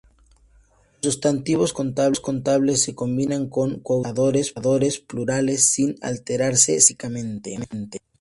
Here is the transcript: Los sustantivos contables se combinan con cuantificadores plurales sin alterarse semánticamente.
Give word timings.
Los 1.03 1.13
sustantivos 1.13 1.73
contables 1.73 2.81
se 2.81 2.95
combinan 2.95 3.47
con 3.49 3.81
cuantificadores 3.81 4.99
plurales 4.99 5.67
sin 5.69 5.95
alterarse 6.01 6.81
semánticamente. 6.81 7.99